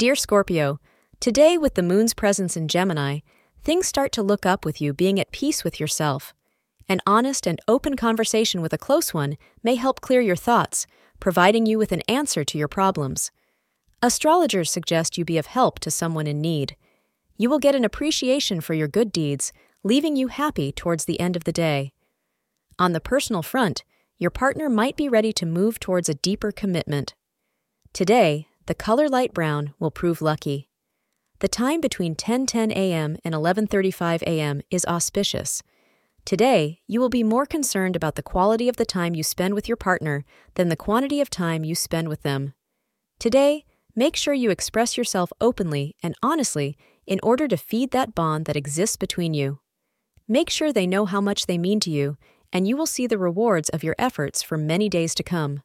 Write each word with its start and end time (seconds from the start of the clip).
Dear 0.00 0.16
Scorpio, 0.16 0.80
today 1.20 1.58
with 1.58 1.74
the 1.74 1.82
moon's 1.82 2.14
presence 2.14 2.56
in 2.56 2.68
Gemini, 2.68 3.18
things 3.62 3.86
start 3.86 4.12
to 4.12 4.22
look 4.22 4.46
up 4.46 4.64
with 4.64 4.80
you 4.80 4.94
being 4.94 5.20
at 5.20 5.30
peace 5.30 5.62
with 5.62 5.78
yourself. 5.78 6.32
An 6.88 7.02
honest 7.06 7.46
and 7.46 7.60
open 7.68 7.96
conversation 7.96 8.62
with 8.62 8.72
a 8.72 8.78
close 8.78 9.12
one 9.12 9.36
may 9.62 9.74
help 9.74 10.00
clear 10.00 10.22
your 10.22 10.36
thoughts, 10.36 10.86
providing 11.20 11.66
you 11.66 11.76
with 11.76 11.92
an 11.92 12.00
answer 12.08 12.44
to 12.44 12.56
your 12.56 12.66
problems. 12.66 13.30
Astrologers 14.00 14.70
suggest 14.70 15.18
you 15.18 15.24
be 15.26 15.36
of 15.36 15.44
help 15.44 15.78
to 15.80 15.90
someone 15.90 16.26
in 16.26 16.40
need. 16.40 16.76
You 17.36 17.50
will 17.50 17.58
get 17.58 17.74
an 17.74 17.84
appreciation 17.84 18.62
for 18.62 18.72
your 18.72 18.88
good 18.88 19.12
deeds, 19.12 19.52
leaving 19.84 20.16
you 20.16 20.28
happy 20.28 20.72
towards 20.72 21.04
the 21.04 21.20
end 21.20 21.36
of 21.36 21.44
the 21.44 21.52
day. 21.52 21.92
On 22.78 22.94
the 22.94 23.02
personal 23.02 23.42
front, 23.42 23.84
your 24.16 24.30
partner 24.30 24.70
might 24.70 24.96
be 24.96 25.10
ready 25.10 25.34
to 25.34 25.44
move 25.44 25.78
towards 25.78 26.08
a 26.08 26.14
deeper 26.14 26.52
commitment. 26.52 27.12
Today, 27.92 28.46
the 28.70 28.74
color 28.76 29.08
light 29.08 29.34
brown 29.34 29.74
will 29.80 29.90
prove 29.90 30.22
lucky. 30.22 30.68
The 31.40 31.48
time 31.48 31.80
between 31.80 32.14
10:10 32.14 32.70
a.m. 32.70 33.16
and 33.24 33.34
11:35 33.34 34.22
a.m. 34.22 34.62
is 34.70 34.86
auspicious. 34.86 35.64
Today, 36.24 36.78
you 36.86 37.00
will 37.00 37.08
be 37.08 37.24
more 37.24 37.46
concerned 37.46 37.96
about 37.96 38.14
the 38.14 38.22
quality 38.22 38.68
of 38.68 38.76
the 38.76 38.86
time 38.86 39.16
you 39.16 39.24
spend 39.24 39.54
with 39.54 39.66
your 39.66 39.76
partner 39.76 40.24
than 40.54 40.68
the 40.68 40.76
quantity 40.76 41.20
of 41.20 41.28
time 41.28 41.64
you 41.64 41.74
spend 41.74 42.06
with 42.06 42.22
them. 42.22 42.54
Today, 43.18 43.64
make 43.96 44.14
sure 44.14 44.34
you 44.34 44.50
express 44.50 44.96
yourself 44.96 45.32
openly 45.40 45.96
and 46.00 46.14
honestly 46.22 46.78
in 47.08 47.18
order 47.24 47.48
to 47.48 47.56
feed 47.56 47.90
that 47.90 48.14
bond 48.14 48.44
that 48.44 48.54
exists 48.54 48.96
between 48.96 49.34
you. 49.34 49.58
Make 50.28 50.48
sure 50.48 50.72
they 50.72 50.86
know 50.86 51.06
how 51.06 51.20
much 51.20 51.46
they 51.46 51.58
mean 51.58 51.80
to 51.80 51.90
you, 51.90 52.18
and 52.52 52.68
you 52.68 52.76
will 52.76 52.86
see 52.86 53.08
the 53.08 53.18
rewards 53.18 53.68
of 53.70 53.82
your 53.82 53.96
efforts 53.98 54.44
for 54.44 54.56
many 54.56 54.88
days 54.88 55.12
to 55.16 55.24
come. 55.24 55.64